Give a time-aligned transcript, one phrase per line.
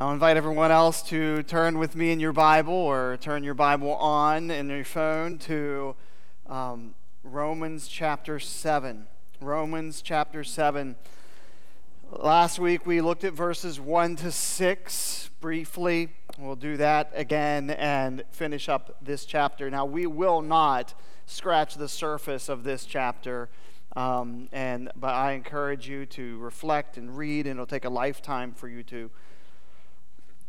[0.00, 3.96] I'll invite everyone else to turn with me in your Bible or turn your Bible
[3.96, 5.96] on in your phone to
[6.46, 9.08] um, Romans chapter 7.
[9.40, 10.94] Romans chapter 7.
[12.12, 16.10] Last week we looked at verses 1 to 6 briefly.
[16.38, 19.68] We'll do that again and finish up this chapter.
[19.68, 20.94] Now, we will not
[21.26, 23.48] scratch the surface of this chapter.
[23.96, 28.52] Um, and but I encourage you to reflect and read, and it'll take a lifetime
[28.52, 29.10] for you to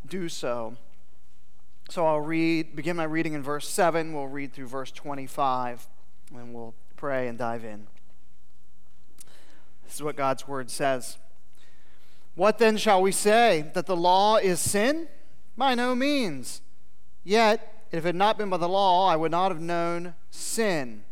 [0.07, 0.75] do so.
[1.89, 4.13] So I'll read, begin my reading in verse 7.
[4.13, 5.87] We'll read through verse 25,
[6.35, 7.87] and we'll pray and dive in.
[9.83, 11.17] This is what God's word says.
[12.35, 13.71] What then shall we say?
[13.73, 15.07] That the law is sin?
[15.57, 16.61] By no means.
[17.23, 21.03] Yet, if it had not been by the law, I would not have known sin.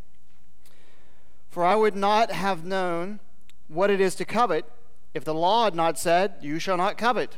[1.50, 3.20] For I would not have known
[3.68, 4.66] what it is to covet
[5.14, 7.38] if the law had not said, You shall not covet.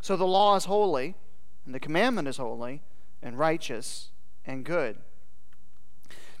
[0.00, 1.14] So the law is holy,
[1.64, 2.82] and the commandment is holy,
[3.22, 4.10] and righteous,
[4.46, 4.98] and good.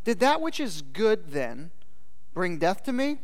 [0.04, 1.70] Did that which is good then
[2.32, 3.18] bring death to me?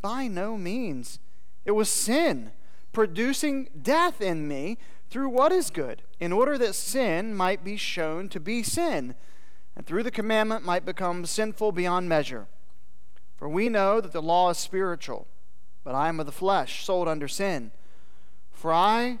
[0.00, 1.20] By no means.
[1.64, 2.52] It was sin,
[2.92, 4.78] producing death in me
[5.10, 9.14] through what is good, in order that sin might be shown to be sin,
[9.76, 12.46] and through the commandment might become sinful beyond measure.
[13.36, 15.28] For we know that the law is spiritual,
[15.84, 17.70] but I am of the flesh, sold under sin.
[18.50, 19.20] For I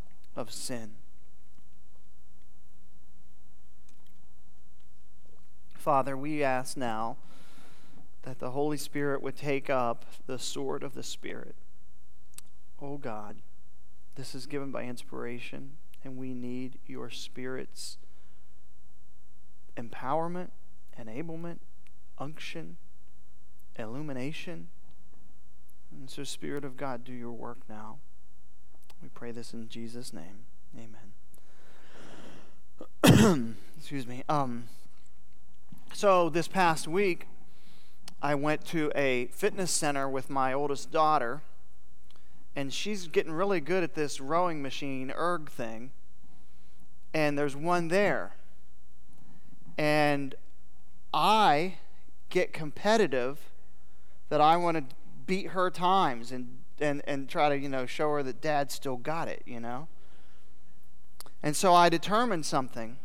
[0.35, 0.91] of sin.
[5.73, 7.17] Father, we ask now
[8.23, 11.55] that the Holy Spirit would take up the sword of the Spirit.
[12.79, 13.37] Oh God,
[14.15, 15.71] this is given by inspiration,
[16.03, 17.97] and we need your Spirit's
[19.75, 20.49] empowerment,
[20.99, 21.57] enablement,
[22.19, 22.77] unction,
[23.77, 24.67] illumination.
[25.91, 27.97] And so, Spirit of God, do your work now.
[29.01, 30.45] We pray this in Jesus' name.
[33.03, 33.55] Amen.
[33.77, 34.23] Excuse me.
[34.29, 34.65] Um,
[35.91, 37.27] so, this past week,
[38.21, 41.41] I went to a fitness center with my oldest daughter,
[42.55, 45.89] and she's getting really good at this rowing machine, erg thing.
[47.13, 48.35] And there's one there.
[49.77, 50.35] And
[51.11, 51.77] I
[52.29, 53.39] get competitive
[54.29, 54.95] that I want to
[55.25, 58.97] beat her times and and, and try to, you know, show her that dad still
[58.97, 59.87] got it, you know?
[61.43, 62.97] And so I determined something,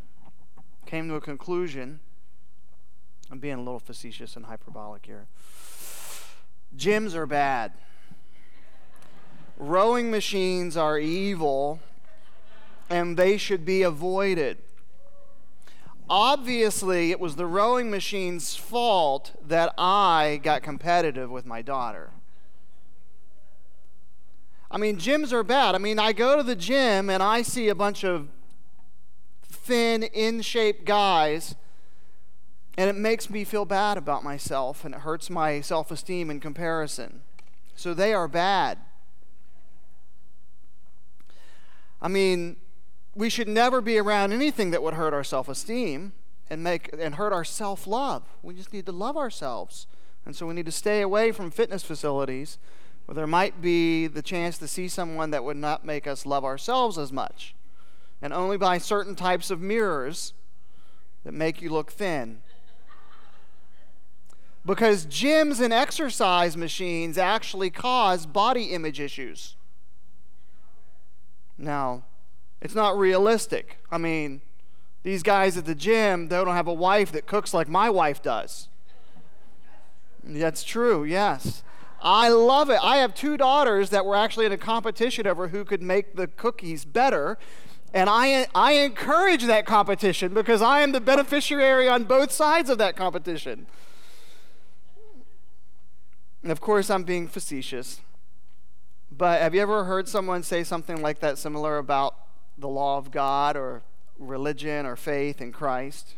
[0.85, 2.01] came to a conclusion.
[3.31, 5.27] I'm being a little facetious and hyperbolic here.
[6.77, 7.73] Gyms are bad.
[9.57, 11.81] Rowing machines are evil
[12.91, 14.59] and they should be avoided.
[16.09, 22.11] Obviously, it was the rowing machine's fault that I got competitive with my daughter.
[24.71, 25.75] I mean, gyms are bad.
[25.75, 28.29] I mean, I go to the gym and I see a bunch of
[29.43, 31.55] thin, in shape guys,
[32.77, 36.41] and it makes me feel bad about myself and it hurts my self esteem in
[36.41, 37.23] comparison.
[37.75, 38.79] So they are bad.
[42.01, 42.57] I mean,
[43.15, 46.13] we should never be around anything that would hurt our self esteem
[46.51, 48.23] and make and hurt our self love.
[48.43, 49.87] We just need to love ourselves.
[50.25, 52.59] And so we need to stay away from fitness facilities
[53.07, 56.45] where there might be the chance to see someone that would not make us love
[56.45, 57.55] ourselves as much.
[58.21, 60.35] And only by certain types of mirrors
[61.25, 62.41] that make you look thin.
[64.65, 69.55] Because gyms and exercise machines actually cause body image issues.
[71.57, 72.05] Now,
[72.61, 73.79] it's not realistic.
[73.93, 74.41] I mean,
[75.05, 78.21] these guys at the gym, they don't have a wife that cooks like my wife
[78.21, 78.69] does.
[80.25, 81.63] That's true, yes.
[82.09, 82.79] I love it.
[82.85, 86.29] I have two daughters that were actually in a competition over who could make the
[86.29, 87.37] cookies better.
[87.93, 92.79] And I, I encourage that competition because I am the beneficiary on both sides of
[92.79, 93.67] that competition.
[96.45, 98.01] And of course, I'm being facetious.
[99.11, 102.15] But have you ever heard someone say something like that similar about
[102.57, 103.83] the law of God or
[104.17, 106.15] religion or faith in Christ?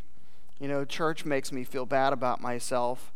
[0.61, 3.11] You know, church makes me feel bad about myself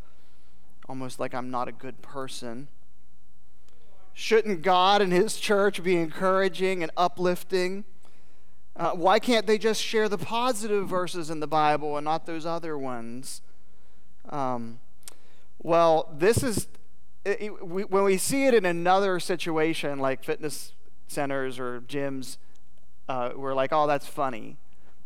[0.88, 2.68] almost like I'm not a good person.
[4.14, 7.84] Shouldn't God and His church be encouraging and uplifting?
[8.74, 12.46] Uh, why can't they just share the positive verses in the Bible and not those
[12.46, 13.42] other ones?
[14.28, 14.80] Um,
[15.62, 16.68] well, this is
[17.24, 20.72] it, it, we, when we see it in another situation like fitness
[21.06, 22.38] centers or gyms,
[23.08, 24.56] uh, we're like, oh, that's funny.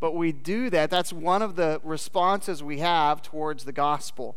[0.00, 0.90] But we do that.
[0.90, 4.36] That's one of the responses we have towards the gospel.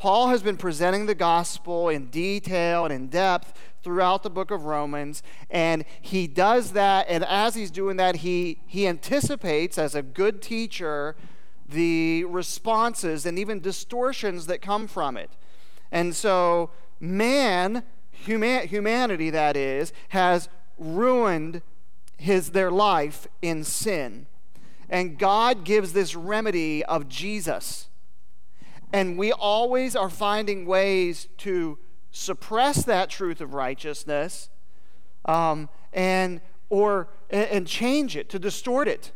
[0.00, 3.52] Paul has been presenting the gospel in detail and in depth
[3.82, 8.62] throughout the book of Romans, and he does that, and as he's doing that, he,
[8.66, 11.16] he anticipates, as a good teacher,
[11.68, 15.32] the responses and even distortions that come from it.
[15.92, 20.48] And so, man, human, humanity that is, has
[20.78, 21.60] ruined
[22.16, 24.28] his, their life in sin.
[24.88, 27.89] And God gives this remedy of Jesus
[28.92, 31.78] and we always are finding ways to
[32.10, 34.50] suppress that truth of righteousness
[35.24, 39.12] um, and or and change it to distort it.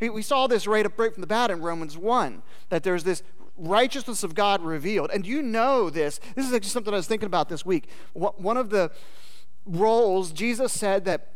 [0.00, 3.22] We saw this right up right from the bat in romans 1 that there's this
[3.58, 5.10] righteousness of god revealed.
[5.10, 6.20] And you know this.
[6.34, 7.88] This is actually something i was thinking about this week.
[8.14, 8.90] One of the
[9.66, 11.28] roles jesus said that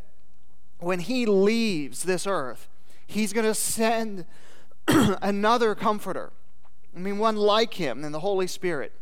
[0.79, 2.67] when he leaves this earth
[3.05, 4.25] he's going to send
[4.87, 6.31] another comforter
[6.95, 8.93] I mean, one like him and the Holy Spirit.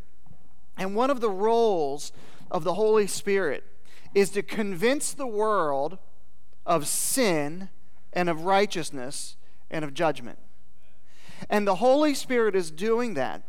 [0.78, 2.12] And one of the roles
[2.50, 3.64] of the Holy Spirit
[4.16, 6.00] is to convince the world
[6.66, 7.70] of sin
[8.12, 9.38] and of righteousness
[9.70, 10.40] and of judgment.
[11.50, 13.44] And the Holy Spirit is doing that.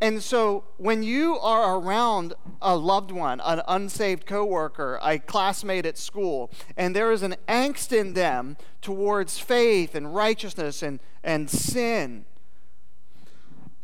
[0.00, 5.98] And so when you are around a loved one, an unsaved coworker, a classmate at
[5.98, 12.26] school, and there is an angst in them towards faith and righteousness and, and sin,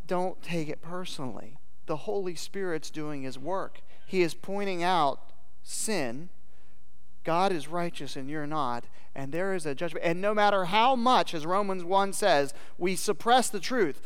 [0.07, 1.59] don't take it personally.
[1.87, 3.81] The Holy Spirit's doing his work.
[4.07, 5.21] He is pointing out
[5.63, 6.29] sin.
[7.25, 8.85] God is righteous and you're not,
[9.15, 10.05] and there is a judgment.
[10.05, 14.01] And no matter how much, as Romans 1 says, we suppress the truth,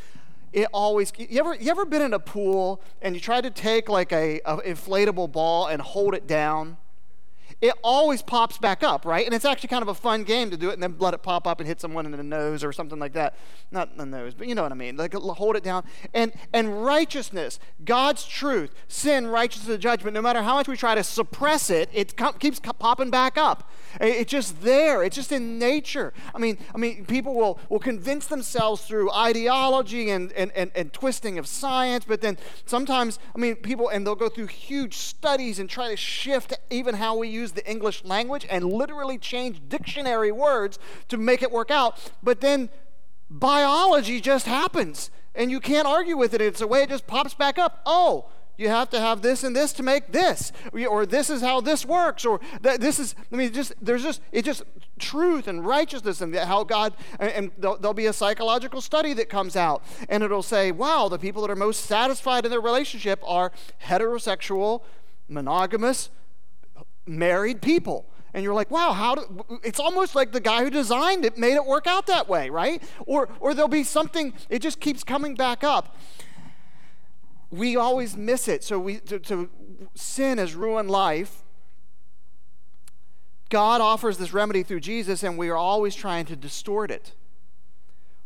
[0.51, 3.87] it always you ever you ever been in a pool and you try to take
[3.87, 6.77] like a, a inflatable ball and hold it down?
[7.61, 9.25] It always pops back up, right?
[9.25, 11.23] And it's actually kind of a fun game to do it and then let it
[11.23, 13.35] pop up and hit someone in the nose or something like that.
[13.71, 14.95] Not the nose, but you know what I mean.
[14.95, 15.83] Like hold it down.
[16.13, 21.03] And and righteousness, God's truth, sin, righteousness, judgment, no matter how much we try to
[21.03, 23.69] suppress it, it keeps popping back up.
[23.99, 25.03] It's just there.
[25.03, 26.13] It's just in nature.
[26.33, 30.93] I mean, I mean, people will, will convince themselves through ideology and, and, and, and
[30.93, 35.59] twisting of science, but then sometimes, I mean, people, and they'll go through huge studies
[35.59, 40.31] and try to shift even how we use the English language and literally change dictionary
[40.31, 42.11] words to make it work out.
[42.23, 42.69] But then
[43.29, 46.41] biology just happens, and you can't argue with it.
[46.41, 47.81] It's a way it just pops back up.
[47.85, 48.25] Oh,
[48.59, 50.51] you have to have this and this to make this
[50.89, 54.45] or this is how this works or this is i mean just there's just it's
[54.45, 54.63] just
[54.99, 59.81] truth and righteousness and how god and there'll be a psychological study that comes out
[60.09, 63.53] and it'll say wow the people that are most satisfied in their relationship are
[63.85, 64.81] heterosexual
[65.29, 66.09] monogamous
[67.09, 71.25] married people and you're like wow how do it's almost like the guy who designed
[71.25, 74.79] it made it work out that way right or or there'll be something it just
[74.79, 75.97] keeps coming back up
[77.51, 78.63] we always miss it.
[78.63, 79.49] So we to, to
[79.95, 81.43] sin has ruined life.
[83.49, 87.15] God offers this remedy through Jesus, and we are always trying to distort it.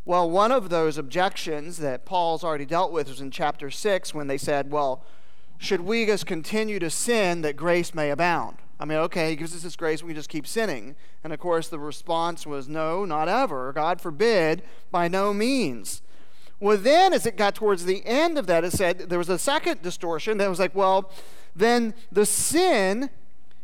[0.04, 4.26] Well, one of those objections that Paul's already dealt with was in chapter 6 when
[4.26, 5.02] they said, well,
[5.56, 8.58] should we just continue to sin that grace may abound?
[8.78, 10.96] I mean, okay, he gives us this grace, we can just keep sinning.
[11.22, 13.72] And of course, the response was, no, not ever.
[13.72, 16.02] God forbid, by no means.
[16.60, 19.38] Well, then, as it got towards the end of that, it said there was a
[19.38, 21.10] second distortion that was like, well,
[21.54, 23.10] then the sin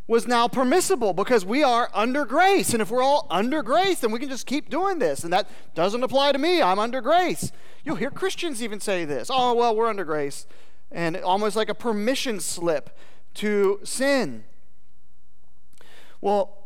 [0.07, 2.73] was now permissible because we are under grace.
[2.73, 5.23] And if we're all under grace, then we can just keep doing this.
[5.23, 6.61] And that doesn't apply to me.
[6.61, 7.52] I'm under grace.
[7.85, 10.47] You'll hear Christians even say this oh, well, we're under grace.
[10.90, 12.90] And almost like a permission slip
[13.35, 14.45] to sin.
[16.21, 16.57] Well,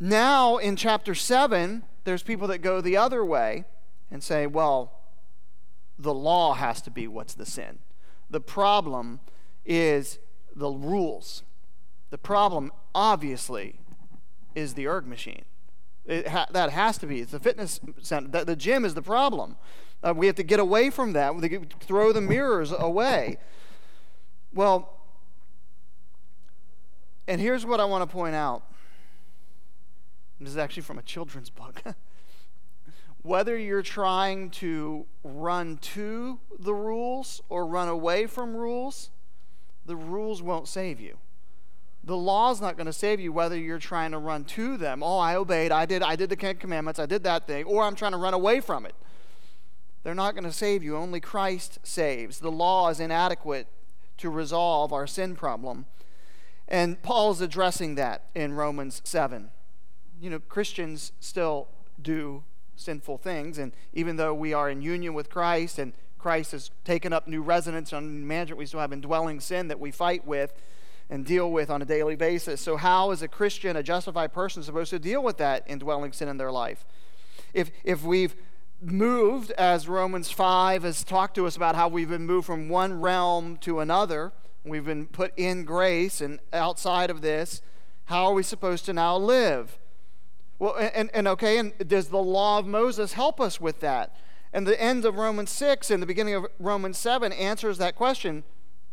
[0.00, 3.64] now in chapter 7, there's people that go the other way
[4.10, 4.92] and say, well,
[5.98, 7.78] the law has to be what's the sin.
[8.30, 9.20] The problem
[9.64, 10.18] is
[10.54, 11.42] the rules.
[12.10, 13.80] The problem, obviously,
[14.54, 15.44] is the erg machine.
[16.08, 17.20] Ha- that has to be.
[17.20, 18.28] It's the fitness center.
[18.28, 19.56] The, the gym is the problem.
[20.02, 21.34] Uh, we have to get away from that.
[21.34, 23.38] We throw the mirrors away.
[24.54, 24.97] Well,
[27.28, 28.64] and here's what I want to point out.
[30.40, 31.82] This is actually from a children's book.
[33.22, 39.10] Whether you're trying to run to the rules or run away from rules,
[39.86, 41.18] the rules won't save you
[42.08, 45.02] the law's not going to save you whether you're trying to run to them.
[45.02, 45.70] Oh, I obeyed.
[45.70, 46.98] I did I did the Ten Commandments.
[46.98, 47.64] I did that thing.
[47.66, 48.94] Or I'm trying to run away from it.
[50.02, 50.96] They're not going to save you.
[50.96, 52.38] Only Christ saves.
[52.38, 53.66] The law is inadequate
[54.18, 55.84] to resolve our sin problem.
[56.68, 59.50] And Paul is addressing that in Romans 7.
[60.20, 61.68] You know, Christians still
[62.00, 62.44] do
[62.76, 63.58] sinful things.
[63.58, 67.42] And even though we are in union with Christ and Christ has taken up new
[67.42, 70.52] residence on management, we still have indwelling sin that we fight with
[71.10, 72.60] and deal with on a daily basis.
[72.60, 76.28] So, how is a Christian, a justified person, supposed to deal with that indwelling sin
[76.28, 76.84] in their life?
[77.54, 78.34] If, if we've
[78.80, 83.00] moved, as Romans 5 has talked to us about how we've been moved from one
[83.00, 84.32] realm to another,
[84.68, 87.62] we've been put in grace, and outside of this,
[88.06, 89.78] how are we supposed to now live?
[90.58, 94.16] Well, and, and okay, and does the law of Moses help us with that?
[94.52, 98.44] And the end of Romans 6 and the beginning of Romans 7 answers that question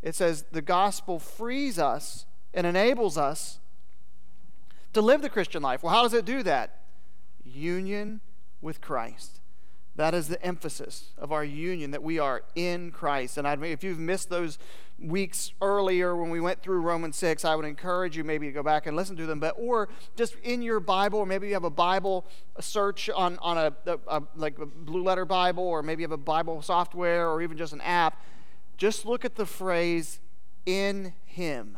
[0.05, 3.59] it says the gospel frees us and enables us
[4.93, 5.81] to live the Christian life.
[5.81, 6.81] Well, how does it do that?
[7.43, 8.21] Union
[8.61, 9.41] with Christ.
[9.95, 13.37] That is the emphasis of our union, that we are in Christ.
[13.37, 14.59] And I'd, if you've missed those
[14.97, 18.63] weeks earlier when we went through Romans 6, I would encourage you maybe to go
[18.63, 19.39] back and listen to them.
[19.39, 22.25] But or just in your Bible, or maybe you have a Bible
[22.59, 26.11] search on, on a, a, a like a blue letter Bible, or maybe you have
[26.11, 28.21] a Bible software, or even just an app
[28.77, 30.19] just look at the phrase
[30.65, 31.77] in him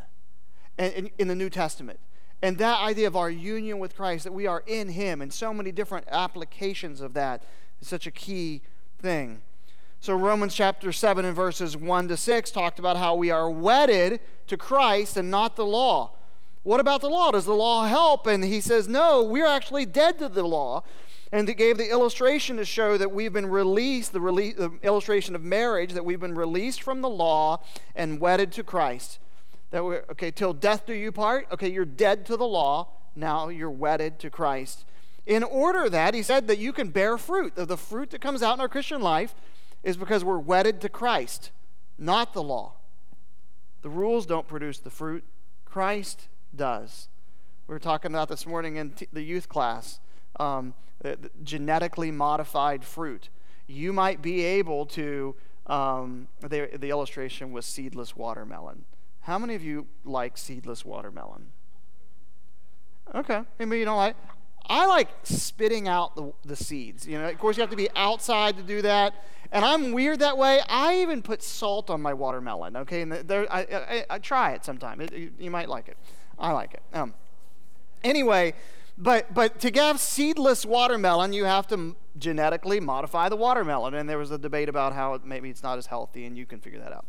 [0.78, 2.00] in, in the New Testament.
[2.42, 5.54] And that idea of our union with Christ, that we are in him, and so
[5.54, 7.44] many different applications of that
[7.82, 8.62] is such a key
[9.00, 9.42] thing.
[10.08, 14.22] So, Romans chapter 7 and verses 1 to 6 talked about how we are wedded
[14.48, 16.12] to Christ and not the law.
[16.64, 17.32] What about the law?
[17.32, 18.26] Does the law help?
[18.26, 20.86] And he says, no, we're actually dead to the law
[21.34, 25.44] and it gave the illustration to show that we've been released, the, the illustration of
[25.44, 27.62] marriage, that we've been released from the law
[27.94, 29.20] and wedded to Christ.
[29.72, 31.48] That we're, okay, till death do you part.
[31.52, 32.88] Okay, you're dead to the law.
[33.14, 34.86] Now you're wedded to Christ.
[35.26, 37.56] In order that, he said that you can bear fruit.
[37.58, 39.36] The fruit that comes out in our Christian life
[39.84, 41.52] is because we're wedded to Christ,
[41.98, 42.74] not the law.
[43.82, 45.24] The rules don't produce the fruit,
[45.66, 47.08] Christ does.
[47.68, 50.00] We were talking about this morning in t- the youth class.
[50.40, 50.74] Um,
[51.44, 53.30] genetically modified fruit.
[53.68, 55.36] You might be able to,
[55.68, 58.86] um, the, the illustration was seedless watermelon.
[59.22, 61.48] How many of you like seedless watermelon?
[63.14, 64.16] Okay, maybe you don't like.
[64.66, 67.08] I like spitting out the, the seeds.
[67.08, 69.14] You know, of course, you have to be outside to do that.
[69.52, 70.60] And I'm weird that way.
[70.68, 72.76] I even put salt on my watermelon.
[72.78, 75.00] Okay, and there, I, I, I, try it sometime.
[75.00, 75.98] It, you, might like it.
[76.38, 76.82] I like it.
[76.94, 77.14] Um,
[78.04, 78.54] anyway,
[78.98, 83.94] but, but to have seedless watermelon, you have to genetically modify the watermelon.
[83.94, 86.46] And there was a debate about how it, maybe it's not as healthy, and you
[86.46, 87.06] can figure that out.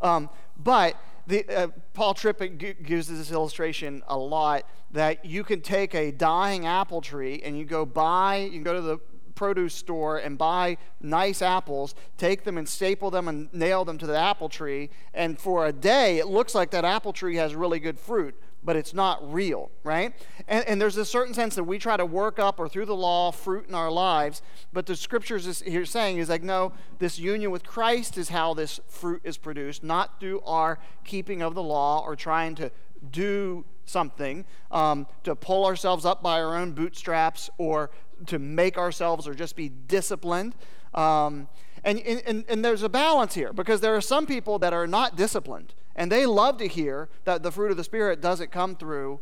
[0.00, 2.40] Um, but the, uh, Paul Tripp
[2.88, 7.64] uses this illustration a lot that you can take a dying apple tree and you
[7.64, 8.98] go buy, you can go to the
[9.34, 14.06] produce store and buy nice apples, take them and staple them and nail them to
[14.06, 17.80] the apple tree, and for a day it looks like that apple tree has really
[17.80, 20.14] good fruit but it's not real, right?
[20.48, 22.96] And, and, there's a certain sense that we try to work up or through the
[22.96, 24.42] law fruit in our lives,
[24.72, 28.54] but the scriptures is here saying is like, no, this union with Christ is how
[28.54, 32.70] this fruit is produced, not through our keeping of the law or trying to
[33.10, 37.90] do something, um, to pull ourselves up by our own bootstraps, or
[38.26, 40.54] to make ourselves, or just be disciplined.
[40.94, 41.48] Um,
[41.82, 45.16] and, and, and there's a balance here because there are some people that are not
[45.16, 49.20] disciplined, and they love to hear that the fruit of the Spirit doesn't come through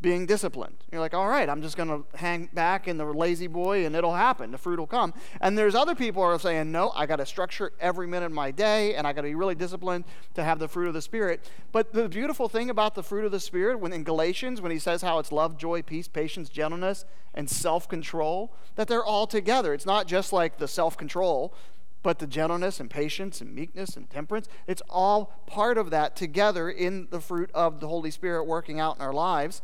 [0.00, 0.76] being disciplined.
[0.90, 4.14] You're like, all right, I'm just going to hang back in the La-Z-Boy and it'll
[4.14, 4.50] happen.
[4.50, 5.12] The fruit will come.
[5.40, 8.50] And there's other people are saying, no, I got to structure every minute of my
[8.50, 11.50] day and I got to be really disciplined to have the fruit of the Spirit.
[11.72, 14.78] But the beautiful thing about the fruit of the Spirit, when in Galatians, when he
[14.78, 19.74] says how it's love, joy, peace, patience, gentleness, and self control, that they're all together.
[19.74, 21.54] It's not just like the self control.
[22.02, 26.70] But the gentleness and patience and meekness and temperance, it's all part of that together
[26.70, 29.60] in the fruit of the Holy Spirit working out in our lives.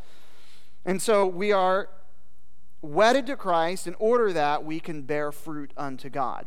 [0.85, 1.88] And so we are
[2.83, 6.47] wedded to Christ in order that we can bear fruit unto God.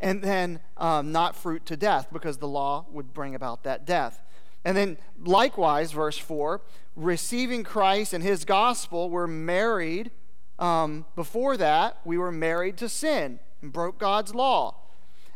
[0.00, 4.22] And then um, not fruit to death, because the law would bring about that death.
[4.64, 6.60] And then likewise, verse 4
[6.94, 10.10] receiving Christ and his gospel, we're married.
[10.58, 14.74] Um, before that, we were married to sin and broke God's law.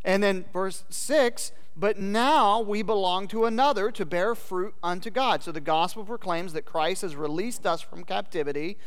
[0.04, 5.42] And then verse 6 but now we belong to another to bear fruit unto God.
[5.42, 8.78] So the gospel proclaims that Christ has released us from captivity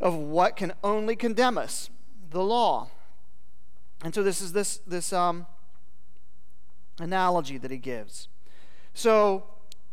[0.00, 1.90] of what can only condemn us,
[2.30, 2.90] the law.
[4.04, 5.46] And so this is this this um,
[7.00, 8.28] analogy that he gives.
[8.94, 9.44] So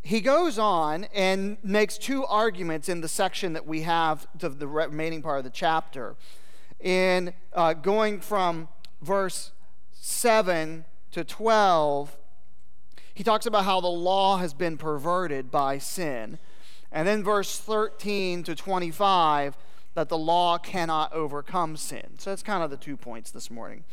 [0.03, 4.67] he goes on and makes two arguments in the section that we have to the
[4.67, 6.15] remaining part of the chapter.
[6.79, 8.67] In uh, going from
[9.01, 9.51] verse
[9.93, 12.17] 7 to 12,
[13.13, 16.37] he talks about how the law has been perverted by sin.
[16.91, 19.57] And then verse 13 to 25,
[19.95, 22.19] that the law cannot overcome sin.
[22.19, 23.83] So that's kind of the two points this morning.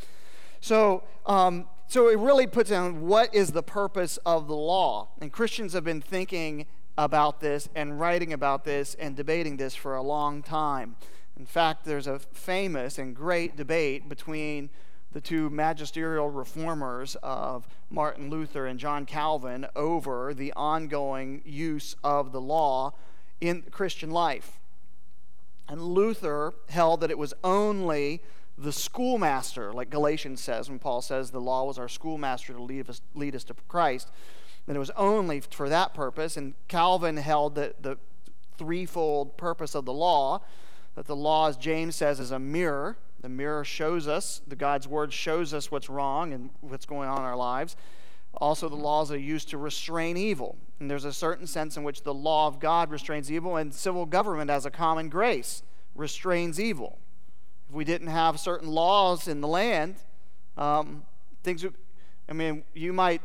[0.61, 5.09] So, um, so it really puts down what is the purpose of the law.
[5.21, 9.97] And Christians have been thinking about this and writing about this and debating this for
[9.97, 10.97] a long time.
[11.39, 14.71] In fact, there's a famous and great debate between
[15.13, 22.33] the two magisterial reformers of Martin Luther and John Calvin over the ongoing use of
[22.33, 22.95] the law
[23.41, 24.59] in Christian life.
[25.69, 28.23] And Luther held that it was only
[28.59, 32.89] the schoolmaster, like Galatians says, when Paul says the law was our schoolmaster to lead
[32.89, 34.11] us, lead us to Christ,
[34.67, 36.37] that it was only for that purpose.
[36.37, 37.99] And Calvin held that the
[38.57, 40.43] threefold purpose of the law,
[40.95, 44.87] that the law, as James says, is a mirror the mirror shows us, the God's
[44.87, 47.75] word shows us what's wrong and what's going on in our lives.
[48.35, 50.59] Also, the laws are used to restrain evil.
[50.79, 54.05] And there's a certain sense in which the law of God restrains evil, and civil
[54.05, 55.63] government, as a common grace,
[55.95, 56.99] restrains evil.
[57.71, 59.95] If we didn't have certain laws in the land,
[60.59, 61.07] um,
[61.43, 61.77] things would,
[62.29, 63.23] I mean, you might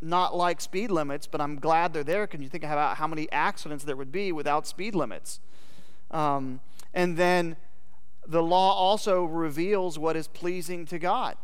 [0.00, 2.26] not like speed limits, but I'm glad they're there.
[2.26, 5.38] Can you think about how many accidents there would be without speed limits?
[6.10, 6.58] Um,
[6.96, 7.56] and then
[8.26, 11.36] the law also reveals what is pleasing to God.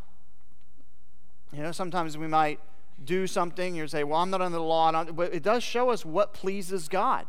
[1.53, 2.59] You know, sometimes we might
[3.05, 6.03] do something, you say, well, I'm not under the law, but it does show us
[6.03, 7.27] what pleases God.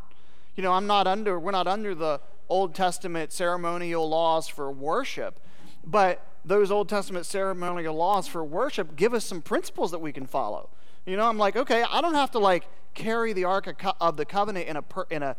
[0.55, 5.39] You know, I'm not under, we're not under the Old Testament ceremonial laws for worship,
[5.85, 10.25] but those Old Testament ceremonial laws for worship give us some principles that we can
[10.25, 10.69] follow.
[11.05, 14.25] You know, I'm like, okay, I don't have to like carry the Ark of the
[14.25, 15.35] Covenant in a, in, a,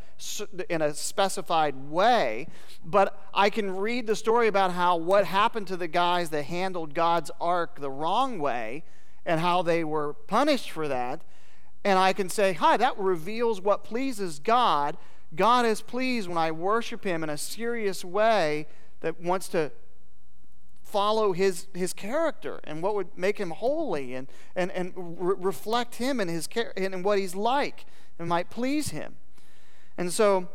[0.69, 2.47] in a specified way,
[2.85, 6.95] but I can read the story about how what happened to the guys that handled
[6.95, 8.85] God's Ark the wrong way
[9.25, 11.23] and how they were punished for that.
[11.85, 14.97] And I can say, hi, that reveals what pleases God.
[15.35, 18.67] God is pleased when I worship Him in a serious way
[19.01, 19.73] that wants to
[20.87, 25.97] follow his, his character and what would make him holy and, and, and re- reflect
[25.97, 27.85] him and, his, and what he's like
[28.19, 29.17] and might please him.
[29.99, 30.49] And so,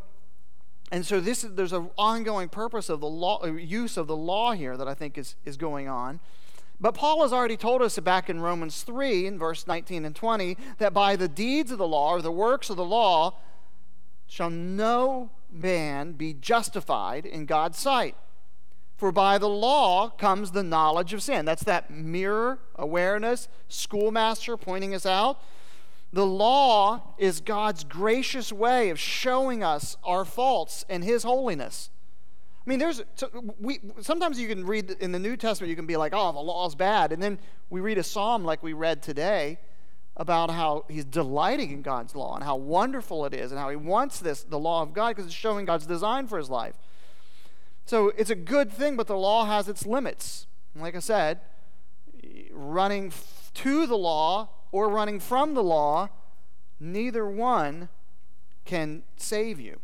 [0.90, 4.16] and so this is, there's an ongoing purpose of the law, uh, use of the
[4.16, 6.22] law here that I think is, is going on.
[6.80, 10.58] But Paul has already told us back in Romans 3, in verse 19 and 20,
[10.80, 13.36] that by the deeds of the law, or the works of the law,
[14.28, 18.16] shall no man be justified in God's sight.
[19.02, 21.44] For by the law comes the knowledge of sin.
[21.44, 25.42] That's that mirror awareness, schoolmaster pointing us out.
[26.14, 31.90] The law is God's gracious way of showing us our faults and His holiness.
[32.64, 33.02] I mean, there's
[33.60, 36.40] we sometimes you can read in the New Testament, you can be like, "Oh, the
[36.40, 37.40] law is bad," and then
[37.72, 39.58] we read a psalm like we read today
[40.16, 43.78] about how he's delighting in God's law and how wonderful it is, and how he
[43.78, 46.76] wants this the law of God because it's showing God's design for his life.
[47.86, 50.48] So it's a good thing, but the law has its limits.
[50.74, 51.40] And like I said,
[52.52, 56.10] running f- to the law or running from the law,
[56.80, 57.90] neither one
[58.66, 59.80] can save you.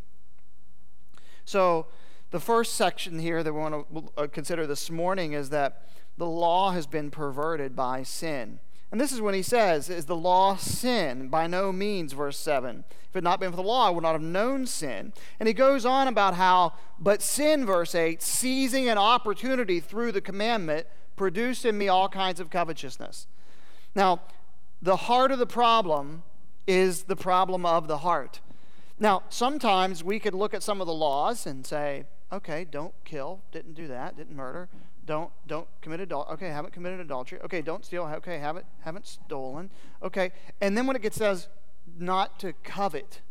[1.45, 1.87] So,
[2.31, 6.25] the first section here that we want to uh, consider this morning is that the
[6.25, 8.59] law has been perverted by sin.
[8.91, 11.27] And this is when he says, Is the law sin?
[11.27, 12.85] By no means, verse 7.
[12.89, 15.13] If it had not been for the law, I would not have known sin.
[15.39, 20.21] And he goes on about how, but sin, verse 8, seizing an opportunity through the
[20.21, 23.27] commandment, produced in me all kinds of covetousness.
[23.95, 24.21] Now,
[24.81, 26.23] the heart of the problem
[26.67, 28.39] is the problem of the heart.
[28.99, 33.41] Now, sometimes we could look at some of the laws and say, okay, don't kill,
[33.51, 34.69] didn't do that, didn't murder,
[35.07, 36.33] don't don't commit adultery.
[36.33, 37.39] Okay, haven't committed adultery.
[37.43, 38.03] Okay, don't steal.
[38.03, 39.71] Okay, haven't haven't stolen.
[40.03, 41.47] Okay, and then when it gets says
[41.97, 43.21] not to covet,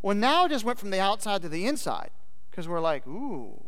[0.00, 2.10] well now it just went from the outside to the inside
[2.50, 3.62] because we're like, ooh,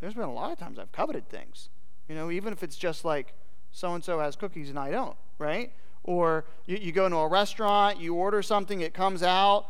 [0.00, 1.70] there's been a lot of times I've coveted things.
[2.08, 3.34] You know, even if it's just like
[3.70, 5.72] so and so has cookies and I don't, right?
[6.02, 9.66] Or you, you go into a restaurant, you order something, it comes out,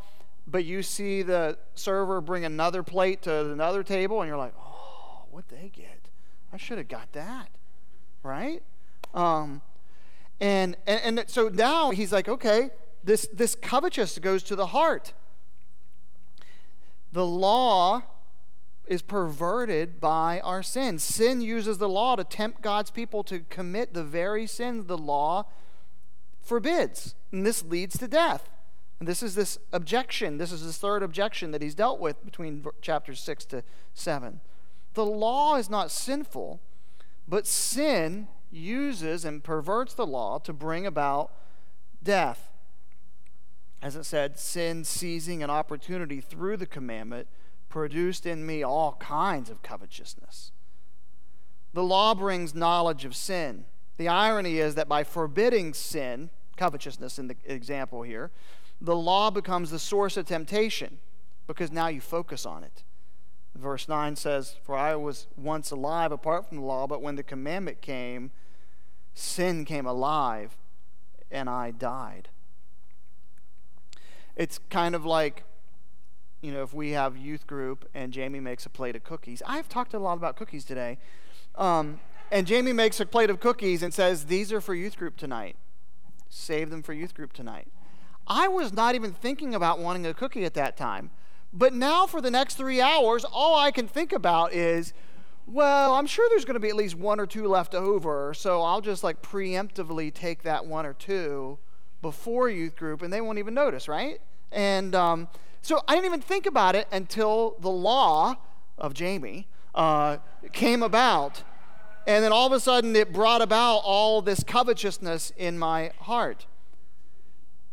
[0.47, 5.25] but you see the server bring another plate to another table, and you're like, oh,
[5.31, 6.00] what they get?
[6.53, 7.49] I should have got that,
[8.23, 8.63] right?
[9.15, 9.63] Um,
[10.41, 12.71] and, and and so now he's like, okay,
[13.05, 15.13] this this covetousness goes to the heart.
[17.13, 18.03] The law
[18.87, 20.99] is perverted by our sin.
[20.99, 25.47] Sin uses the law to tempt God's people to commit the very sins the law
[26.43, 28.49] forbids, and this leads to death.
[28.99, 30.39] And this is this objection.
[30.39, 33.63] This is the third objection that he's dealt with between chapters six to
[33.95, 34.41] seven.
[34.95, 36.61] The law is not sinful,
[37.29, 41.33] but sin uses and perverts the law to bring about
[42.03, 42.51] death.
[43.83, 47.29] As it said, sin seizing an opportunity through the commandment
[47.69, 50.53] produced in me all kinds of covetousness.
[51.73, 53.65] The law brings knowledge of sin.
[53.97, 58.31] The irony is that by forbidding sin, covetousness in the example here,
[58.81, 60.99] the law becomes the source of temptation
[61.47, 62.83] because now you focus on it.
[63.55, 67.23] Verse 9 says, For I was once alive apart from the law, but when the
[67.23, 68.31] commandment came,
[69.15, 70.57] sin came alive
[71.31, 72.29] and I died.
[74.37, 75.45] It's kind of like,
[76.41, 79.43] you know, if we have youth group and Jamie makes a plate of cookies.
[79.47, 80.99] I've talked a lot about cookies today.
[81.57, 85.17] Um, and Jamie makes a plate of cookies and says, These are for youth group
[85.17, 85.57] tonight.
[86.29, 87.69] Save them for youth group tonight.
[88.27, 91.11] I was not even thinking about wanting a cookie at that time.
[91.53, 94.93] But now, for the next three hours, all I can think about is,
[95.47, 98.63] well, I'm sure there's going to be at least one or two left over, so
[98.63, 101.59] I'll just like preemptively take that one or two
[102.03, 104.21] before youth group, and they won't even notice, right?
[104.53, 105.29] And um,
[105.61, 108.37] so I didn't even think about it until the law
[108.79, 110.19] of Jamie uh,
[110.53, 111.43] came about.
[112.07, 116.47] And then all of a sudden, it brought about all this covetousness in my heart.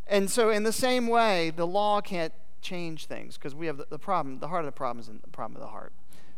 [0.05, 2.33] And so, in the same way, the law can't
[2.67, 5.19] change things because we have the, the, problem, the heart of the problem is in
[5.21, 5.93] the problem of the heart.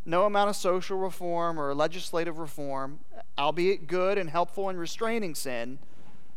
[0.05, 2.99] No amount of social reform or legislative reform,
[3.37, 5.79] albeit good and helpful in restraining sin,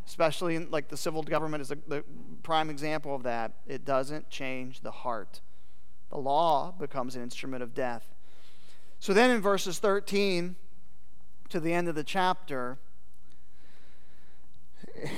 [0.07, 2.03] especially in, like the civil government is a, the
[2.43, 5.41] prime example of that, it doesn't change the heart.
[6.11, 8.15] The law becomes an instrument of death.
[8.99, 10.57] So then in verses 13
[11.51, 12.79] to the end of the chapter,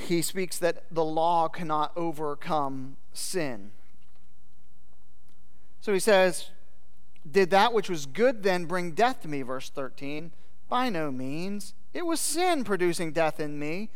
[0.05, 3.71] he speaks that the law cannot overcome sin.
[5.85, 6.49] So he says,
[7.29, 9.43] Did that which was good then bring death to me?
[9.43, 10.31] Verse 13.
[10.67, 11.75] By no means.
[11.93, 13.91] It was sin producing death in me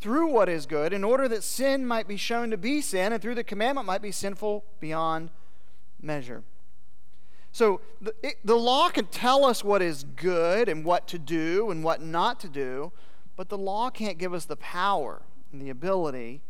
[0.00, 3.20] through what is good, in order that sin might be shown to be sin, and
[3.20, 5.28] through the commandment might be sinful beyond
[6.00, 6.44] measure.
[7.52, 11.70] So the, it, the law can tell us what is good and what to do
[11.70, 12.90] and what not to do,
[13.36, 15.20] but the law can't give us the power
[15.52, 16.40] and the ability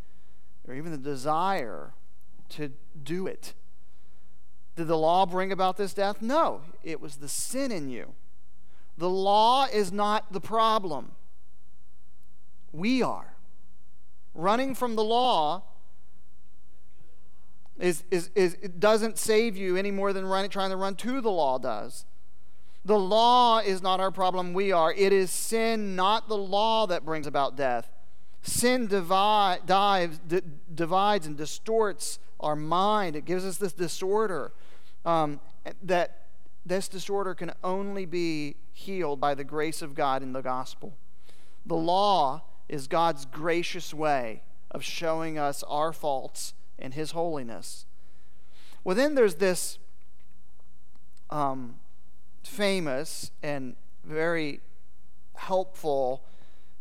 [0.69, 1.95] or even the desire
[2.51, 2.71] to
[3.03, 3.55] do it.
[4.77, 6.21] Did the law bring about this death?
[6.21, 8.15] No, it was the sin in you.
[8.99, 11.13] The law is not the problem.
[12.73, 13.35] We are.
[14.35, 15.63] Running from the law
[17.79, 21.21] is, is, is, it doesn't save you any more than running, trying to run to
[21.21, 22.05] the law does.
[22.85, 24.93] The law is not our problem, we are.
[24.93, 27.91] It is sin, not the law, that brings about death.
[28.43, 34.53] Sin divide, dives, d- divides and distorts our mind, it gives us this disorder
[35.05, 35.41] um,
[35.83, 36.27] that
[36.67, 40.97] this disorder can only be healed by the grace of God in the gospel.
[41.67, 47.87] The law is God's gracious way of showing us our faults and His holiness.
[48.83, 49.79] Well, then there's this
[51.31, 51.77] um,
[52.43, 54.61] famous and very
[55.35, 56.25] helpful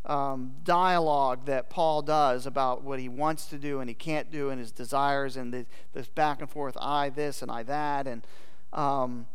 [0.06, 4.50] um, dialogue that Paul does about what he wants to do and he can't do
[4.50, 8.08] and his desires and the, this back and forth, I this and I that.
[8.08, 8.26] And,
[8.74, 9.28] um,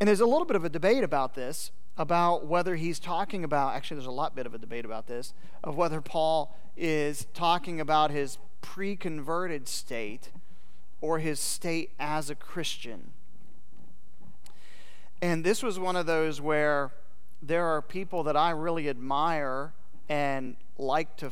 [0.00, 3.74] and there's a little bit of a debate about this, about whether he's talking about,
[3.74, 5.32] actually, there's a lot bit of a debate about this,
[5.64, 10.30] of whether Paul is talking about his pre converted state
[11.00, 13.12] or his state as a Christian.
[15.22, 16.92] And this was one of those where
[17.40, 19.72] there are people that I really admire
[20.12, 21.30] and like to,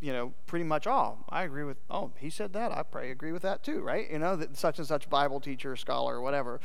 [0.00, 2.72] you know, pretty much, oh, I agree with, oh, he said that.
[2.72, 4.10] I probably agree with that too, right?
[4.10, 6.60] You know, that such and such Bible teacher, scholar, whatever.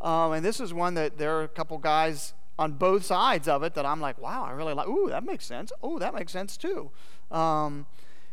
[0.00, 3.62] Um, and this is one that there are a couple guys on both sides of
[3.62, 5.72] it that I'm like, wow, I really like, ooh, that makes sense.
[5.82, 6.90] Oh, that makes sense too.
[7.30, 7.84] Um,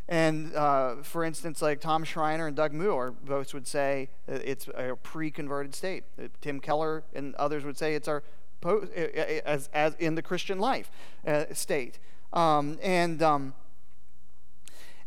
[0.07, 4.95] and uh, for instance, like Tom Schreiner and Doug Moo both would say it's a
[5.03, 6.05] pre converted state.
[6.39, 8.23] Tim Keller and others would say it's our
[8.63, 10.89] as, as in the Christian life
[11.27, 11.99] uh, state.
[12.31, 13.53] Um, and, um,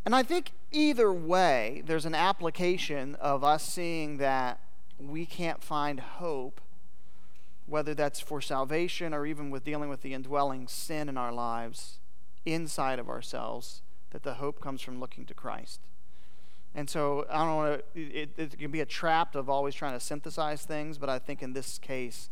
[0.05, 4.59] and I think either way, there's an application of us seeing that
[4.99, 6.61] we can't find hope,
[7.67, 11.99] whether that's for salvation or even with dealing with the indwelling sin in our lives
[12.45, 15.81] inside of ourselves, that the hope comes from looking to Christ.
[16.75, 19.93] And so I don't want to, it, it can be a trap of always trying
[19.93, 22.31] to synthesize things, but I think in this case,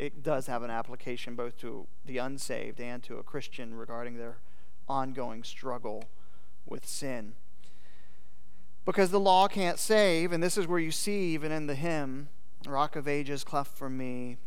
[0.00, 4.38] it does have an application both to the unsaved and to a Christian regarding their
[4.88, 6.04] ongoing struggle
[6.64, 7.34] with sin.
[8.86, 12.30] Because the law can't save, and this is where you see, even in the hymn,
[12.66, 14.38] Rock of Ages, cleft for me,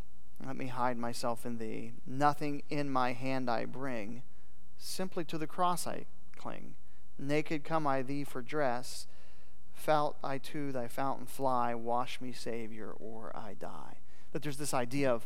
[0.44, 1.92] let me hide myself in thee.
[2.08, 4.24] Nothing in my hand I bring,
[4.80, 6.74] simply to the cross I cling.
[7.20, 9.06] Naked come I thee for dress,
[9.72, 13.98] felt I to thy fountain fly, wash me, Savior, or I die
[14.34, 15.26] that there's this idea of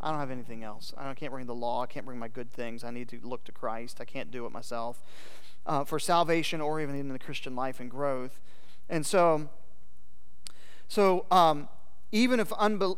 [0.00, 0.92] I don't have anything else.
[0.96, 1.82] I can't bring the law.
[1.82, 2.84] I can't bring my good things.
[2.84, 3.98] I need to look to Christ.
[4.00, 5.02] I can't do it myself
[5.64, 8.40] uh, for salvation or even in the Christian life and growth.
[8.88, 9.48] And so,
[10.86, 11.68] so um,
[12.12, 12.52] even if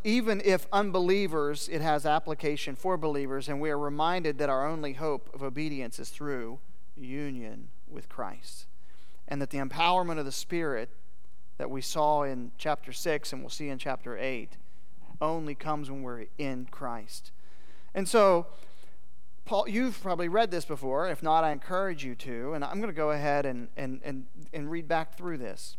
[0.04, 4.94] even if unbelievers, it has application for believers, and we are reminded that our only
[4.94, 6.58] hope of obedience is through
[6.96, 8.66] union with Christ,
[9.26, 10.90] and that the empowerment of the Spirit
[11.58, 14.56] that we saw in chapter six and we'll see in chapter eight
[15.20, 17.32] only comes when we're in Christ.
[17.94, 18.46] And so,
[19.44, 21.08] Paul, you've probably read this before.
[21.08, 22.52] If not, I encourage you to.
[22.52, 25.76] And I'm going to go ahead and, and, and, and read back through this.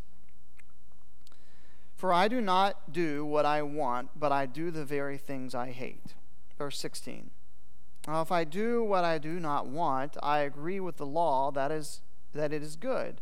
[1.96, 5.72] For I do not do what I want, but I do the very things I
[5.72, 6.14] hate.
[6.58, 7.32] Verse 16.
[8.08, 11.72] Now, if I do what I do not want, I agree with the law that
[11.72, 12.02] is
[12.34, 13.22] that it is good.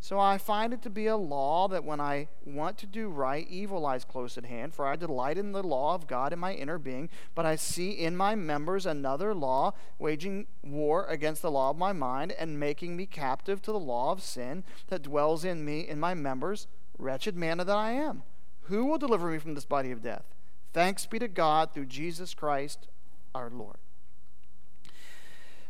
[0.00, 3.46] So I find it to be a law that when I want to do right,
[3.50, 4.72] evil lies close at hand.
[4.72, 7.90] For I delight in the law of God in my inner being, but I see
[7.90, 12.96] in my members another law, waging war against the law of my mind, and making
[12.96, 16.68] me captive to the law of sin that dwells in me in my members.
[16.96, 18.22] Wretched man that I am.
[18.62, 20.24] Who will deliver me from this body of death?
[20.72, 22.86] Thanks be to God through Jesus Christ
[23.34, 23.78] our Lord.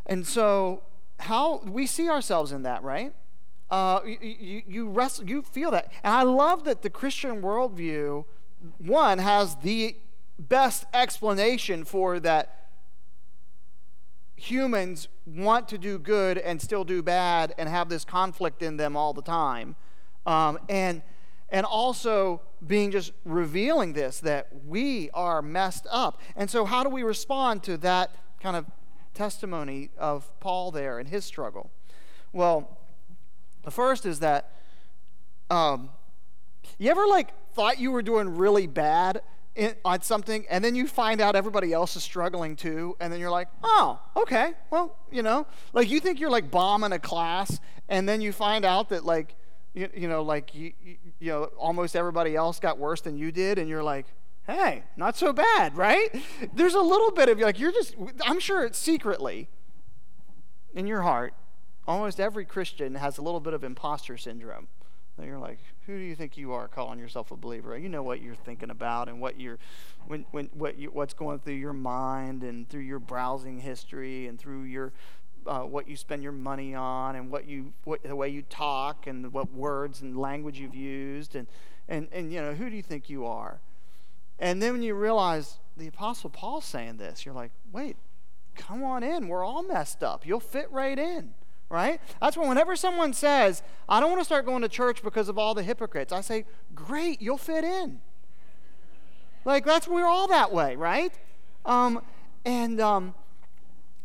[0.04, 0.82] And so,
[1.20, 3.12] how we see ourselves in that, right?
[3.70, 5.92] Uh, you, you, you, wrestle, you feel that.
[6.02, 8.24] And I love that the Christian worldview,
[8.78, 9.96] one, has the
[10.38, 12.68] best explanation for that
[14.36, 18.96] humans want to do good and still do bad and have this conflict in them
[18.96, 19.74] all the time.
[20.24, 21.02] Um, and,
[21.50, 26.20] and also being just revealing this that we are messed up.
[26.36, 28.66] And so, how do we respond to that kind of
[29.14, 31.70] testimony of Paul there and his struggle?
[32.32, 32.78] Well,
[33.64, 34.52] the first is that
[35.50, 35.90] um,
[36.78, 39.22] you ever like thought you were doing really bad
[39.54, 43.18] in, on something and then you find out everybody else is struggling too and then
[43.18, 45.46] you're like oh okay well you know.
[45.72, 49.34] Like you think you're like bombing a class and then you find out that like
[49.74, 50.72] you, you know like you,
[51.18, 54.06] you know almost everybody else got worse than you did and you're like
[54.46, 56.14] hey not so bad right?
[56.54, 59.48] There's a little bit of like you're just i'm sure it's secretly
[60.74, 61.34] in your heart
[61.88, 64.68] almost every Christian has a little bit of imposter syndrome.
[65.16, 67.76] And you're like, who do you think you are calling yourself a believer?
[67.76, 69.58] You know what you're thinking about and what you're,
[70.06, 74.38] when, when, what you, what's going through your mind and through your browsing history and
[74.38, 74.92] through your
[75.46, 79.06] uh, what you spend your money on and what you what, the way you talk
[79.06, 81.46] and what words and language you've used and
[81.88, 83.60] and and you know who do you think you are
[84.38, 87.96] and then when you realize the apostle paul's saying this you're like wait
[88.56, 91.32] come on in we're all messed up you'll fit right in
[91.68, 92.00] right?
[92.20, 95.38] That's when whenever someone says i don't want to start going to church because of
[95.38, 98.00] all the hypocrites i say great you'll fit in.
[99.44, 101.12] Like that's we're all that way right?
[101.64, 102.02] Um,
[102.44, 103.14] and um,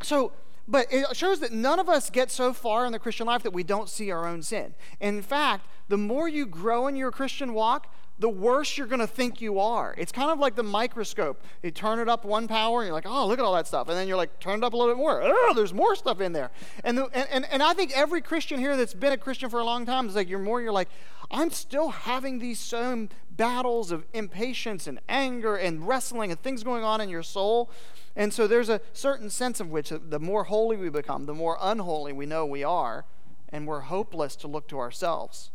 [0.01, 0.33] so
[0.67, 3.51] but it shows that none of us get so far in the Christian life that
[3.51, 4.75] we don't see our own sin.
[5.01, 9.07] In fact, the more you grow in your Christian walk, the worse you're going to
[9.07, 9.95] think you are.
[9.97, 11.43] It's kind of like the microscope.
[11.63, 13.89] You turn it up one power, and you're like, oh, look at all that stuff.
[13.89, 15.21] And then you're like, turn it up a little bit more.
[15.23, 16.51] Oh, there's more stuff in there.
[16.83, 19.63] And, the, and, and I think every Christian here that's been a Christian for a
[19.63, 20.89] long time is like, you're more, you're like,
[21.31, 26.83] I'm still having these same battles of impatience and anger and wrestling and things going
[26.83, 27.71] on in your soul.
[28.15, 31.57] And so there's a certain sense of which the more holy we become, the more
[31.59, 33.05] unholy we know we are,
[33.49, 35.49] and we're hopeless to look to ourselves.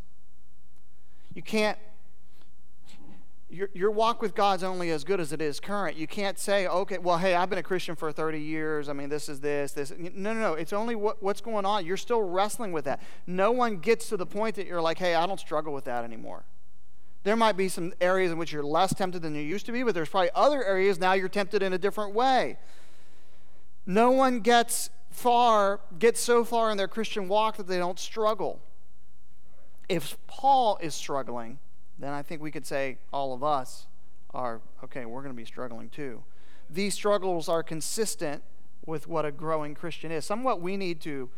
[1.35, 1.79] You can't
[3.51, 5.97] your, your walk with God's only as good as it is current.
[5.97, 8.89] You can't say, okay, well, hey, I've been a Christian for 30 years.
[8.89, 9.93] I mean, this is this, this.
[9.99, 10.55] No, no, no.
[10.55, 11.87] It's only what, what's going on.
[11.87, 13.01] You're still wrestling with that.
[13.27, 16.05] No one gets to the point that you're like, hey, I don't struggle with that
[16.05, 16.45] anymore.
[17.25, 19.83] There might be some areas in which you're less tempted than you used to be,
[19.83, 22.59] but there's probably other areas now you're tempted in a different way.
[23.87, 28.61] No one gets far, gets so far in their Christian walk that they don't struggle.
[29.89, 31.59] If Paul is struggling,
[31.99, 33.87] then I think we could say all of us
[34.33, 36.23] are, okay, we're going to be struggling too.
[36.71, 38.43] These struggles are consistent
[38.87, 40.25] with what a growing Christian is.
[40.25, 41.31] Somewhat we need to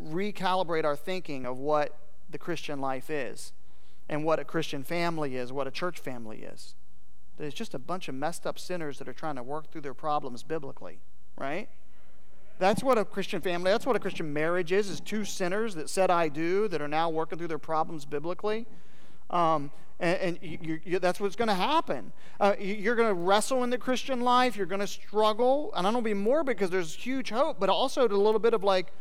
[0.00, 1.96] recalibrate our thinking of what
[2.30, 3.52] the Christian life is
[4.08, 6.74] and what a Christian family is, what a church family is.
[7.38, 9.94] There's just a bunch of messed up sinners that are trying to work through their
[9.94, 11.00] problems biblically,
[11.36, 11.68] right?
[12.58, 15.88] That's what a Christian family, that's what a Christian marriage is, is two sinners that
[15.88, 18.66] said I do that are now working through their problems biblically.
[19.30, 22.12] Um, and, and you, you, that's what's going to happen.
[22.38, 24.56] Uh, you're going to wrestle in the Christian life.
[24.56, 25.72] You're going to struggle.
[25.76, 28.64] And I don't be more because there's huge hope, but also a little bit of
[28.64, 28.92] like,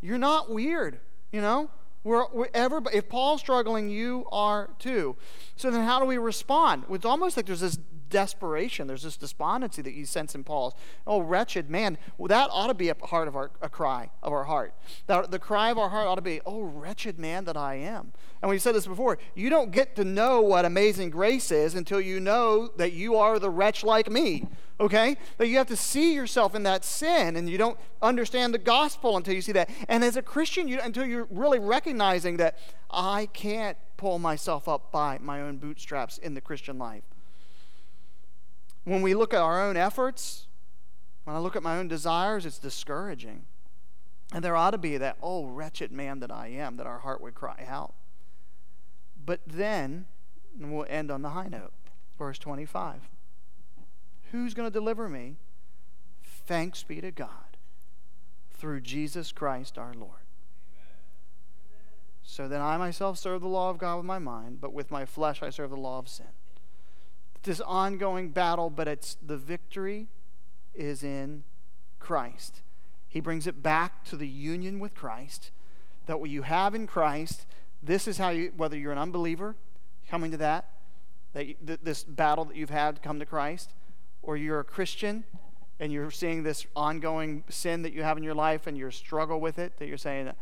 [0.00, 1.00] you're not weird,
[1.32, 1.70] you know?
[2.04, 5.16] We're, we're everybody, if Paul's struggling, you are too.
[5.56, 6.84] So then, how do we respond?
[6.88, 8.86] It's almost like there's this desperation.
[8.86, 10.74] There's this despondency that you sense in Paul's.
[11.06, 11.98] Oh, wretched man.
[12.16, 14.74] Well, that ought to be a part of our a cry of our heart.
[15.06, 18.12] That, the cry of our heart ought to be, oh, wretched man that I am.
[18.40, 19.18] And we said this before.
[19.34, 23.38] You don't get to know what amazing grace is until you know that you are
[23.38, 24.46] the wretch like me.
[24.80, 25.16] Okay?
[25.38, 29.16] That you have to see yourself in that sin, and you don't understand the gospel
[29.16, 29.68] until you see that.
[29.88, 32.58] And as a Christian, you, until you're really recognizing that
[32.90, 37.02] I can't pull myself up by my own bootstraps in the Christian life
[38.88, 40.46] when we look at our own efforts,
[41.24, 43.44] when I look at my own desires, it's discouraging.
[44.32, 47.20] And there ought to be that, oh, wretched man that I am, that our heart
[47.20, 47.94] would cry out.
[49.24, 50.06] But then,
[50.58, 51.72] and we'll end on the high note,
[52.18, 53.08] verse 25.
[54.32, 55.36] Who's going to deliver me?
[56.22, 57.56] Thanks be to God
[58.52, 60.12] through Jesus Christ our Lord.
[62.22, 65.04] So then I myself serve the law of God with my mind, but with my
[65.04, 66.26] flesh I serve the law of sin
[67.42, 70.08] this ongoing battle, but it's the victory
[70.74, 71.44] is in
[71.98, 72.62] Christ.
[73.08, 75.50] He brings it back to the union with Christ.
[76.06, 77.46] That what you have in Christ,
[77.82, 79.56] this is how you, whether you're an unbeliever,
[80.08, 80.70] coming to that,
[81.32, 83.72] that you, th- this battle that you've had to come to Christ,
[84.22, 85.24] or you're a Christian
[85.80, 89.40] and you're seeing this ongoing sin that you have in your life and your struggle
[89.40, 90.32] with it, that you're saying,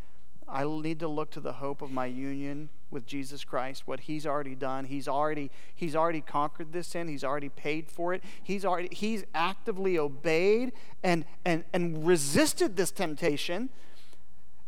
[0.49, 4.27] I need to look to the hope of my union with Jesus Christ, what he's
[4.27, 4.85] already done.
[4.85, 7.09] He's already he's already conquered this sin.
[7.09, 8.23] He's already paid for it.
[8.43, 13.71] He's already he's actively obeyed and and and resisted this temptation.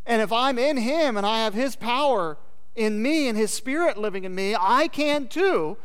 [0.05, 2.39] And if I'm in him and I have his power
[2.75, 5.77] in me and his spirit living in me, I can too.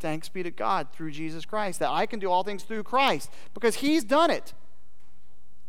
[0.00, 3.30] Thanks be to God through Jesus Christ that I can do all things through Christ
[3.52, 4.52] because he's done it.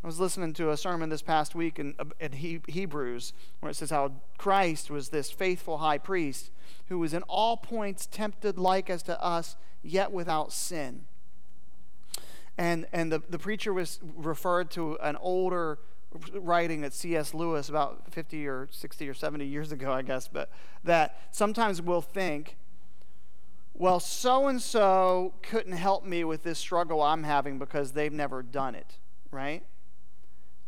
[0.04, 3.90] I was listening to a sermon this past week in, in Hebrews where it says
[3.90, 6.52] how Christ was this faithful high priest
[6.88, 11.06] who was in all points tempted like as to us, yet without sin.
[12.58, 15.80] And, and the, the preacher was referred to an older
[16.34, 17.34] writing that C.S.
[17.34, 20.50] Lewis about 50 or 60 or 70 years ago, I guess, but
[20.84, 22.58] that sometimes we'll think,
[23.74, 28.41] well, so and so couldn't help me with this struggle I'm having because they've never
[28.41, 28.97] done it,
[29.30, 29.64] right?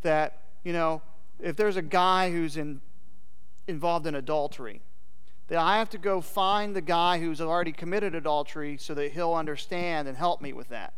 [0.02, 1.02] That, you know,
[1.40, 2.82] if there's a guy who's in,
[3.68, 4.82] involved in adultery,
[5.48, 9.34] that I have to go find the guy who's already committed adultery so that he'll
[9.34, 10.94] understand and help me with that.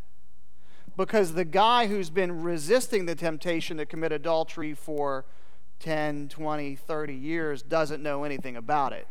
[0.95, 5.25] because the guy who's been resisting the temptation to commit adultery for
[5.79, 9.07] 10, 20, 30 years doesn't know anything about it.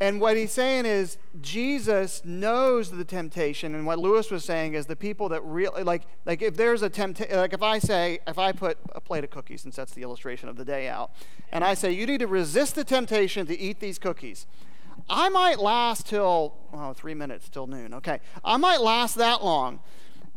[0.00, 4.86] And what he's saying is Jesus knows the temptation, and what Lewis was saying is
[4.86, 8.36] the people that really like like if there's a temptation, like if I say if
[8.36, 11.12] I put a plate of cookies, since that's the illustration of the day out,
[11.52, 14.46] and I say you need to resist the temptation to eat these cookies,
[15.08, 17.94] I might last till oh three minutes till noon.
[17.94, 19.78] Okay, I might last that long,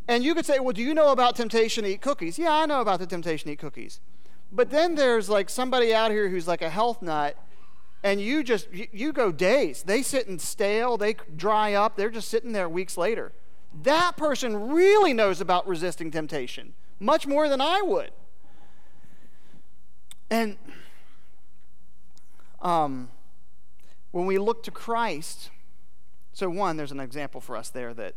[0.08, 2.38] and you could say, well, do you know about temptation to eat cookies?
[2.38, 4.01] Yeah, I know about the temptation to eat cookies,
[4.51, 7.36] but then there's like somebody out here who's like a health nut
[8.04, 9.84] and you just you go days.
[9.84, 13.32] They sit and stale they dry up they're just sitting there weeks later.
[13.84, 18.12] That person really knows about resisting temptation much more than i would.
[20.30, 20.58] And
[22.62, 23.10] um,
[24.12, 25.52] when we look to christ
[26.34, 28.16] so one there's an example for us there that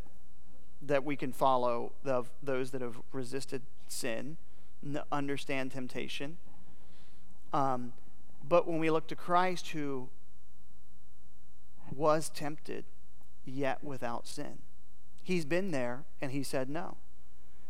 [0.82, 4.38] that we can follow of those that have resisted sin
[5.12, 6.38] understand temptation.
[7.52, 7.92] Um,
[8.50, 10.08] but when we look to Christ, who
[11.94, 12.84] was tempted,
[13.44, 14.58] yet without sin,
[15.22, 16.96] he's been there and he said no.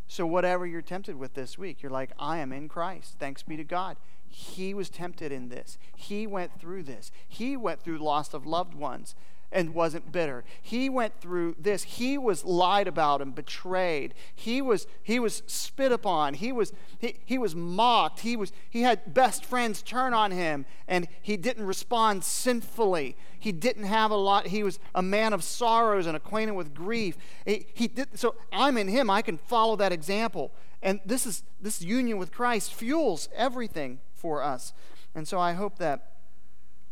[0.09, 3.17] So, whatever you're tempted with this week, you're like, I am in Christ.
[3.19, 3.99] Thanks be to God.
[4.27, 5.77] He was tempted in this.
[5.95, 7.13] He went through this.
[7.29, 9.15] He went through loss of loved ones
[9.53, 10.45] and wasn't bitter.
[10.63, 11.83] He went through this.
[11.83, 14.15] He was lied about and betrayed.
[14.35, 16.35] He was he was spit upon.
[16.35, 18.21] He was he, he was mocked.
[18.21, 23.17] He was he had best friends turn on him and he didn't respond sinfully.
[23.39, 24.49] He didn't have a lot.
[24.49, 27.17] He was a man of sorrows and acquainted with grief.
[27.45, 29.11] He, he did so I'm in him.
[29.11, 30.53] I can follow that example.
[30.83, 34.73] And this is this union with Christ fuels everything for us.
[35.15, 36.13] And so I hope that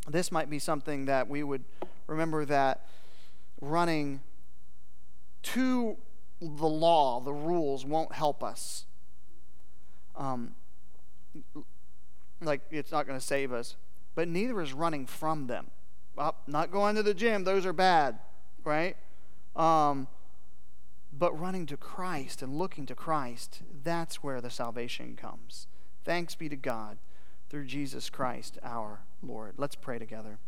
[0.08, 1.64] this might be something that we would
[2.08, 2.86] remember that
[3.60, 4.20] running
[5.42, 5.96] to
[6.40, 8.86] the law, the rules, won't help us.
[10.16, 10.54] Um,
[12.40, 13.76] like, it's not going to save us.
[14.14, 15.70] But neither is running from them.
[16.16, 18.18] Well, not going to the gym, those are bad,
[18.64, 18.96] right?
[19.54, 20.08] Um,
[21.12, 25.68] but running to Christ and looking to Christ, that's where the salvation comes.
[26.04, 26.98] Thanks be to God
[27.48, 29.54] through Jesus Christ our Lord.
[29.56, 30.38] Let's pray together.